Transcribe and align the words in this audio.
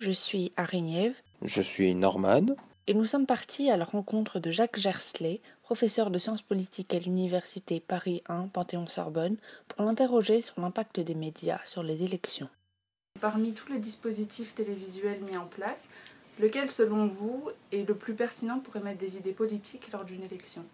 Je 0.00 0.10
suis 0.10 0.52
Ariniev. 0.56 1.14
Je 1.42 1.60
suis 1.60 1.94
Norman. 1.94 2.54
Et 2.86 2.94
nous 2.94 3.06
sommes 3.06 3.26
partis 3.26 3.70
à 3.70 3.76
la 3.76 3.84
rencontre 3.84 4.38
de 4.38 4.50
Jacques 4.50 4.78
Gersley, 4.78 5.40
professeur 5.62 6.10
de 6.10 6.18
sciences 6.18 6.42
politiques 6.42 6.92
à 6.92 6.98
l'université 6.98 7.80
Paris 7.80 8.22
1 8.28 8.48
Panthéon-Sorbonne, 8.48 9.38
pour 9.68 9.84
l'interroger 9.84 10.42
sur 10.42 10.60
l'impact 10.60 11.00
des 11.00 11.14
médias 11.14 11.60
sur 11.64 11.82
les 11.82 12.02
élections. 12.02 12.48
Parmi 13.20 13.54
tous 13.54 13.72
les 13.72 13.78
dispositifs 13.78 14.54
télévisuels 14.54 15.22
mis 15.22 15.36
en 15.36 15.46
place, 15.46 15.88
lequel, 16.38 16.70
selon 16.70 17.06
vous, 17.06 17.48
est 17.72 17.88
le 17.88 17.94
plus 17.94 18.14
pertinent 18.14 18.58
pour 18.58 18.76
émettre 18.76 18.98
des 18.98 19.16
idées 19.16 19.32
politiques 19.32 19.90
lors 19.92 20.04
d'une 20.04 20.22
élection? 20.22 20.64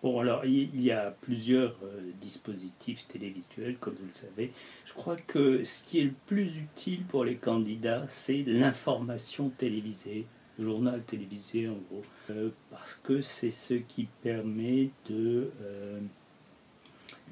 Bon, 0.00 0.20
alors, 0.20 0.44
il 0.44 0.80
y 0.80 0.92
a 0.92 1.10
plusieurs 1.22 1.74
euh, 1.82 2.12
dispositifs 2.20 3.08
télévisuels, 3.08 3.78
comme 3.78 3.94
vous 3.94 4.06
le 4.06 4.14
savez. 4.14 4.52
Je 4.84 4.92
crois 4.92 5.16
que 5.16 5.64
ce 5.64 5.82
qui 5.82 5.98
est 5.98 6.04
le 6.04 6.14
plus 6.26 6.56
utile 6.56 7.02
pour 7.02 7.24
les 7.24 7.34
candidats, 7.34 8.04
c'est 8.06 8.44
l'information 8.46 9.48
télévisée, 9.48 10.26
le 10.56 10.66
journal 10.66 11.02
télévisé 11.02 11.66
en 11.66 11.78
gros, 11.90 12.04
euh, 12.30 12.50
parce 12.70 12.94
que 13.02 13.22
c'est 13.22 13.50
ce 13.50 13.74
qui 13.74 14.06
permet 14.22 14.90
de 15.10 15.50
euh, 15.62 15.98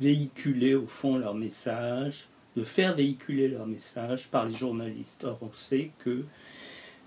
véhiculer 0.01 0.75
au 0.75 0.89
fond 0.89 1.19
leur 1.19 1.35
message, 1.35 2.27
de 2.57 2.65
faire 2.65 2.97
véhiculer 2.97 3.47
leur 3.47 3.67
message 3.67 4.27
par 4.27 4.45
les 4.45 4.55
journalistes. 4.55 5.23
Or, 5.23 5.39
on 5.41 5.53
sait 5.53 5.93
que 6.01 6.25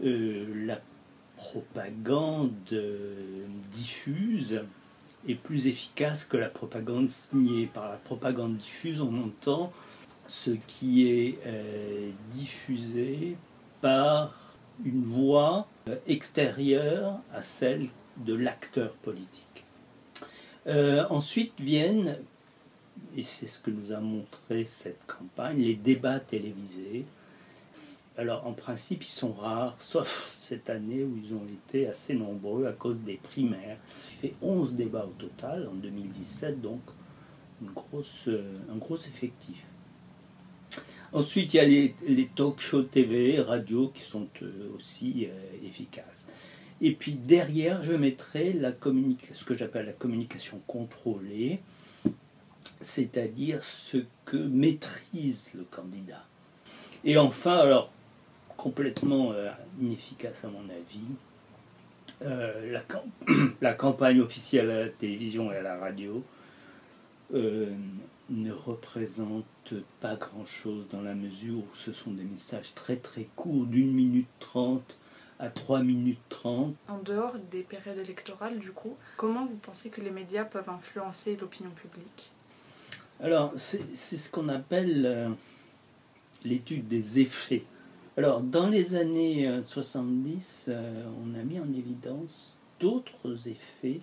la 0.02 0.80
propagande 1.36 2.54
diffuse 3.70 4.62
est 5.28 5.36
plus 5.36 5.68
efficace 5.68 6.26
que 6.26 6.38
la 6.38 6.50
propagande 6.50 7.10
signée. 7.10 7.68
Par 7.68 7.90
la 7.90 7.98
propagande 7.98 8.58
diffuse, 8.58 9.02
on 9.02 9.24
entend 9.24 9.72
ce 10.28 10.52
qui 10.68 11.08
est 11.08 11.40
euh, 11.46 12.12
diffusé 12.32 13.36
par 13.82 14.34
une 14.86 15.04
voix 15.04 15.68
euh, 15.88 15.96
extérieure 16.08 17.20
à 17.34 17.42
celle 17.42 17.88
de 18.18 18.34
l'acteur 18.34 18.92
politique. 18.94 19.66
Euh, 20.68 21.06
ensuite 21.10 21.54
viennent, 21.60 22.18
et 23.18 23.24
c'est 23.24 23.48
ce 23.48 23.60
que 23.60 23.72
nous 23.72 23.92
a 23.92 24.00
montré 24.00 24.66
cette 24.66 25.06
campagne, 25.08 25.58
les 25.58 25.76
débats 25.76 26.20
télévisés 26.20 27.06
alors 28.20 28.46
en 28.46 28.52
principe, 28.52 29.04
ils 29.04 29.08
sont 29.08 29.32
rares, 29.32 29.76
sauf 29.80 30.36
cette 30.38 30.70
année 30.70 31.04
où 31.04 31.18
ils 31.24 31.34
ont 31.34 31.46
été 31.46 31.88
assez 31.88 32.14
nombreux 32.14 32.66
à 32.66 32.74
cause 32.74 33.02
des 33.02 33.16
primaires. 33.16 33.78
Il 34.12 34.30
fait 34.30 34.34
11 34.42 34.74
débats 34.74 35.06
au 35.06 35.14
total 35.18 35.70
en 35.72 35.76
2017, 35.76 36.60
donc 36.60 36.82
euh, 38.28 38.42
un 38.72 38.78
gros 38.78 38.98
effectif. 38.98 39.64
Ensuite, 41.14 41.54
il 41.54 41.58
y 41.58 41.60
a 41.60 41.66
les, 41.66 42.30
talk 42.36 42.60
shows 42.60 42.84
TV, 42.84 43.40
radio 43.40 43.88
qui 43.88 44.02
sont 44.02 44.28
euh, 44.42 44.76
aussi 44.78 45.28
euh, 45.28 45.68
efficaces. 45.68 46.28
Et 46.82 46.92
puis 46.94 47.14
derrière, 47.14 47.84
je 47.84 47.94
mettrai 47.94 48.54
la 48.54 48.72
ce 49.34 49.46
que 49.46 49.54
j'appelle 49.54 49.86
la 49.86 49.94
communication 49.94 50.62
contrôlée, 50.68 51.60
c'est-à-dire 52.82 53.64
ce 53.64 53.98
que 54.26 54.38
maîtrise 54.38 55.52
le 55.56 55.64
candidat. 55.64 56.26
Et 57.04 57.18
enfin, 57.18 57.56
alors 57.56 57.92
complètement 58.60 59.32
euh, 59.32 59.50
inefficace 59.80 60.44
à 60.44 60.50
mon 60.50 60.66
avis. 60.70 61.00
Euh, 62.24 62.72
la, 62.74 62.84
la, 63.62 63.74
campagne 63.74 64.20
officielle 64.20 64.70
à 64.70 64.80
la 64.82 64.90
télévision 64.90 65.52
et 65.54 65.56
à 65.56 65.62
la 65.62 65.78
radio 65.78 66.22
euh, 67.34 67.74
ne 68.30 68.52
représente 68.52 69.74
pas 70.02 70.16
grand-chose 70.16 70.86
dans 70.92 71.02
la 71.02 71.16
mesure 71.16 71.60
où 71.60 71.76
ce 71.76 71.94
sont 71.94 72.12
des 72.12 72.24
messages 72.24 72.74
très 72.76 72.98
très 72.98 73.28
courts, 73.38 73.66
d'une 73.66 73.94
minute 73.94 74.28
trente 74.40 74.98
à 75.40 75.50
trois 75.50 75.80
minutes 75.80 76.20
trente. 76.28 76.76
En 76.90 76.98
dehors 76.98 77.36
des 77.52 77.62
périodes 77.62 78.00
électorales, 78.00 78.60
du 78.60 78.72
coup, 78.72 78.98
comment 79.16 79.46
vous 79.46 79.56
pensez 79.56 79.90
que 79.90 80.02
les 80.02 80.12
médias 80.12 80.44
peuvent 80.44 80.70
influencer 80.70 81.38
l'opinion 81.40 81.72
publique? 81.72 82.30
Alors, 83.24 83.54
c'est 83.56 84.18
ce 84.18 84.30
qu'on 84.30 84.50
appelle 84.50 85.34
l'étude 86.44 86.90
des 86.90 87.22
effets. 87.22 87.64
Alors, 88.18 88.42
dans 88.42 88.68
les 88.68 88.96
années 88.96 89.50
70, 89.68 90.66
euh, 90.68 90.72
euh, 90.74 91.06
on 91.24 91.40
a 91.40 91.44
mis 91.44 91.60
en 91.60 91.72
évidence 91.74 92.58
d'autres 92.80 93.48
effets 93.48 94.02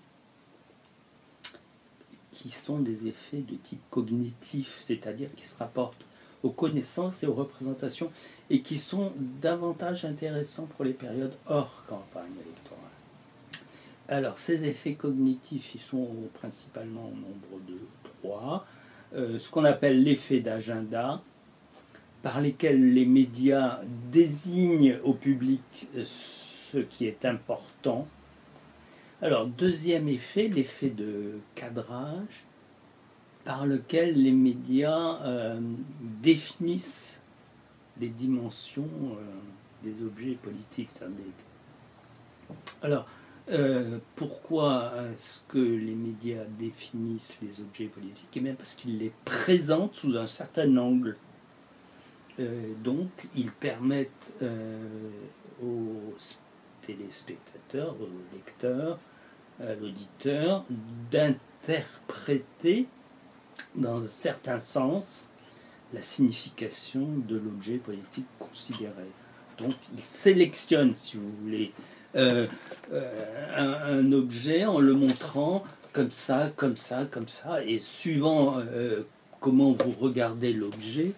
qui 2.31 2.51
sont 2.51 2.79
des 2.79 3.07
effets 3.09 3.43
de 3.43 3.57
type 3.57 3.83
cognitif, 3.91 4.83
c'est-à-dire 4.87 5.29
qui 5.37 5.47
se 5.47 5.57
rapportent 5.59 6.05
aux 6.43 6.51
connaissances 6.51 7.23
et 7.23 7.27
aux 7.27 7.35
représentations 7.35 8.11
et 8.51 8.61
qui 8.61 8.79
sont 8.79 9.13
davantage 9.41 10.05
intéressants 10.05 10.67
pour 10.67 10.85
les 10.85 10.93
périodes 10.93 11.35
hors 11.47 11.85
campagne 11.87 12.33
électorale. 12.33 12.87
Alors, 14.09 14.39
ces 14.39 14.65
effets 14.65 14.95
cognitifs, 14.95 15.75
ils 15.75 15.81
sont 15.81 16.09
principalement 16.35 17.07
au 17.07 17.17
nombre 17.17 17.67
de 17.67 17.79
trois. 18.05 18.65
Euh, 19.15 19.39
ce 19.39 19.51
qu'on 19.51 19.65
appelle 19.65 20.03
l'effet 20.03 20.41
d'agenda, 20.41 21.21
par 22.27 22.41
lesquels 22.41 22.93
les 22.93 23.07
médias 23.07 23.79
désignent 24.11 24.99
au 25.05 25.13
public 25.15 25.87
ce 26.05 26.79
qui 26.79 27.07
est 27.07 27.25
important. 27.25 28.09
Alors, 29.23 29.47
deuxième 29.47 30.09
effet, 30.09 30.49
l'effet 30.49 30.91
de 30.91 31.35
cadrage, 31.55 32.45
par 33.45 33.65
lequel 33.65 34.21
les 34.21 34.33
médias 34.33 35.23
euh, 35.23 35.61
définissent 36.21 37.23
les 38.01 38.09
dimensions 38.09 38.91
euh, 39.05 39.85
des 39.85 40.05
objets 40.05 40.35
politiques. 40.35 40.91
Alors, 42.83 43.07
euh, 43.51 43.99
pourquoi 44.17 44.95
est-ce 45.13 45.43
que 45.47 45.59
les 45.59 45.95
médias 45.95 46.43
définissent 46.59 47.39
les 47.41 47.61
objets 47.61 47.87
politiques? 47.87 48.31
Eh 48.35 48.41
bien 48.41 48.55
parce 48.55 48.75
qu'ils 48.75 48.99
les 48.99 49.13
présentent 49.25 49.95
sous 49.95 50.17
un 50.17 50.27
certain 50.27 50.77
angle. 50.77 51.17
Euh, 52.39 52.73
donc, 52.83 53.09
ils 53.35 53.51
permettent 53.51 54.11
euh, 54.43 54.79
aux 55.63 56.15
téléspectateurs, 56.87 57.95
aux 58.01 58.35
lecteurs, 58.35 58.99
à 59.61 59.75
l'auditeur 59.75 60.65
d'interpréter 61.11 62.87
dans 63.75 64.03
un 64.03 64.09
certain 64.09 64.59
sens 64.59 65.31
la 65.95 66.03
signification 66.03 67.09
de 67.27 67.37
l'objet 67.37 67.77
politique 67.77 68.27
considéré. 68.39 69.07
Donc, 69.59 69.73
ils 69.97 70.05
sélectionnent, 70.05 70.95
si 70.97 71.17
vous 71.17 71.33
voulez, 71.43 71.73
euh, 72.17 72.47
un, 73.57 74.13
objet 74.13 74.67
en 74.67 74.79
le 74.79 74.93
montrant 74.93 75.65
comme 75.93 76.11
ça, 76.11 76.51
comme 76.55 76.77
ça, 76.77 77.07
comme 77.07 77.29
ça, 77.29 77.65
et 77.65 77.81
suivant 77.81 78.61
comment 79.41 79.73
vous 79.73 79.95
regardez 79.99 80.53
l'objet, 80.53 81.13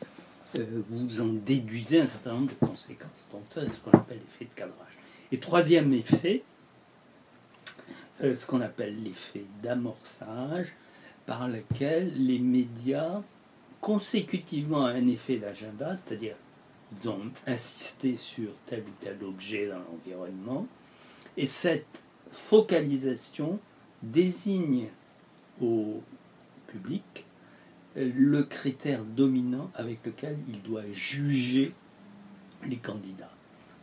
vous 0.55 1.21
en 1.21 1.27
déduisez 1.27 2.01
un 2.01 2.07
certain 2.07 2.33
nombre 2.33 2.49
de 2.49 2.67
conséquences. 2.67 3.29
Donc 3.33 3.43
ça, 3.51 3.63
c'est 3.67 3.73
ce 3.73 3.81
qu'on 3.81 3.93
appelle 3.93 4.19
l'effet 4.19 4.47
de 4.47 4.55
cadrage. 4.55 4.99
Et 5.31 5.39
troisième 5.39 5.93
effet, 5.93 6.43
euh, 8.23 8.35
ce 8.35 8.47
qu'on 8.47 8.61
appelle 8.61 9.03
l'effet 9.03 9.45
d'amorçage, 9.63 10.73
par 11.27 11.47
lequel 11.47 12.27
les 12.27 12.39
médias, 12.39 13.23
consécutivement 13.81 14.87
à 14.87 14.91
un 14.91 15.07
effet 15.07 15.37
d'agenda, 15.37 15.95
c'est-à-dire 15.95 16.37
ils 17.03 17.09
ont 17.11 17.21
insisté 17.47 18.17
sur 18.17 18.51
tel 18.67 18.81
ou 18.81 18.93
tel 19.01 19.23
objet 19.23 19.69
dans 19.69 19.79
l'environnement, 19.79 20.67
et 21.37 21.45
cette 21.45 22.03
focalisation 22.31 23.59
désigne 24.03 24.89
au 25.61 26.03
public 26.67 27.27
le 27.99 28.45
critère 28.45 29.05
dominant 29.05 29.71
avec 29.75 30.05
lequel 30.05 30.39
il 30.49 30.63
doit 30.63 30.91
juger 30.93 31.75
les 32.67 32.77
candidats. 32.77 33.33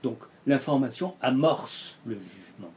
Donc 0.03 0.19
l'information 0.47 1.15
amorce 1.21 1.99
le 2.05 2.15
jugement. 2.19 2.71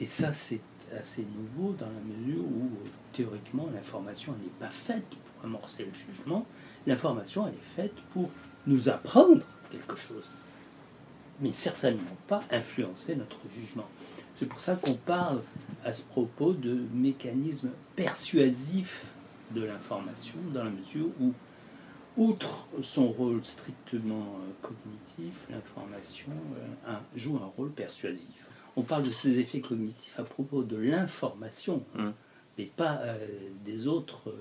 Et 0.00 0.04
ça, 0.04 0.32
c'est 0.32 0.60
assez 0.98 1.24
nouveau 1.36 1.72
dans 1.74 1.86
la 1.86 2.00
mesure 2.00 2.44
où, 2.44 2.70
théoriquement, 3.12 3.68
l'information 3.74 4.32
n'est 4.32 4.58
pas 4.58 4.68
faite 4.68 5.08
pour 5.08 5.44
amorcer 5.44 5.84
le 5.84 5.92
jugement. 5.94 6.46
L'information, 6.86 7.46
elle 7.46 7.54
est 7.54 7.82
faite 7.82 7.94
pour 8.12 8.28
nous 8.66 8.88
apprendre 8.88 9.42
quelque 9.70 9.96
chose, 9.96 10.28
mais 11.40 11.52
certainement 11.52 12.16
pas 12.28 12.42
influencer 12.50 13.16
notre 13.16 13.38
jugement. 13.54 13.88
C'est 14.36 14.46
pour 14.46 14.60
ça 14.60 14.76
qu'on 14.76 14.94
parle 14.94 15.40
à 15.84 15.92
ce 15.92 16.02
propos 16.02 16.52
de 16.52 16.84
mécanismes 16.92 17.70
persuasifs 17.96 19.06
de 19.54 19.64
l'information 19.64 20.34
dans 20.52 20.64
la 20.64 20.70
mesure 20.70 21.08
où, 21.20 21.32
outre 22.16 22.68
son 22.82 23.08
rôle 23.08 23.44
strictement 23.44 24.36
euh, 24.40 24.52
cognitif, 24.60 25.46
l'information 25.50 26.32
euh, 26.88 26.94
joue 27.16 27.36
un 27.36 27.50
rôle 27.56 27.70
persuasif. 27.70 28.48
On 28.76 28.82
parle 28.82 29.02
de 29.04 29.10
ces 29.10 29.38
effets 29.38 29.60
cognitifs 29.60 30.18
à 30.18 30.24
propos 30.24 30.62
de 30.62 30.76
l'information, 30.76 31.82
hein, 31.98 32.12
mais 32.56 32.64
pas 32.64 33.00
des 33.66 33.86
autres 33.86 34.34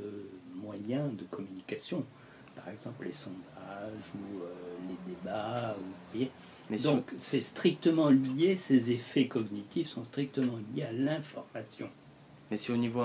moyens 0.55 1.13
de 1.17 1.25
communication. 1.25 2.05
Par 2.55 2.69
exemple, 2.69 3.05
les 3.05 3.11
sondages 3.11 4.13
ou 4.15 4.39
les 4.87 5.13
débats. 5.13 5.75
mais 6.69 6.77
Donc, 6.77 7.11
c'est 7.17 7.41
strictement 7.41 8.09
lié, 8.09 8.55
ces 8.55 8.91
effets 8.91 9.27
cognitifs 9.27 9.89
sont 9.89 10.05
strictement 10.05 10.59
liés 10.73 10.83
à 10.83 10.93
l'information. 10.93 11.89
Mais 12.51 12.57
si 12.57 12.71
au 12.71 12.77
niveau 12.77 13.01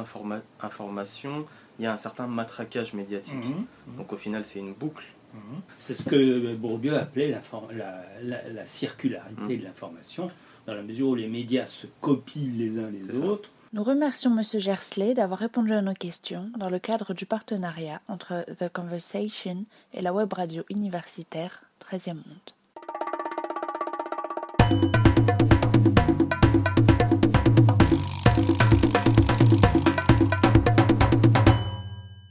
information, 0.60 1.46
il 1.78 1.84
y 1.84 1.86
a 1.86 1.92
un 1.92 1.96
certain 1.96 2.26
matraquage 2.26 2.92
médiatique, 2.92 3.44
mhm, 3.44 3.64
mhm. 3.86 3.96
donc 3.96 4.12
au 4.12 4.16
final, 4.16 4.44
c'est 4.44 4.58
une 4.58 4.74
boucle. 4.74 5.06
Mhm. 5.34 5.60
C'est 5.78 5.94
ce 5.94 6.02
que 6.02 6.54
Bourdieu 6.54 6.96
appelait 6.96 7.30
la, 7.30 8.04
la, 8.22 8.66
circularité 8.66 9.56
de 9.56 9.64
l'information, 9.64 10.30
dans 10.66 10.74
la 10.74 10.82
mesure 10.82 11.08
où 11.08 11.14
les 11.14 11.28
médias 11.28 11.66
se 11.66 11.86
copient 12.00 12.52
les 12.56 12.78
uns 12.78 12.90
les 12.90 13.20
autres. 13.20 13.50
Nous 13.72 13.84
remercions 13.84 14.36
M. 14.36 14.42
Gersley 14.58 15.14
d'avoir 15.14 15.38
répondu 15.38 15.72
à 15.72 15.82
nos 15.82 15.92
questions 15.92 16.50
dans 16.56 16.70
le 16.70 16.78
cadre 16.78 17.14
du 17.14 17.26
partenariat 17.26 18.00
entre 18.08 18.44
The 18.58 18.72
Conversation 18.72 19.64
et 19.92 20.02
la 20.02 20.12
web 20.12 20.32
radio 20.32 20.64
universitaire 20.70 21.62
13e 21.84 22.14
Monde. 22.14 22.52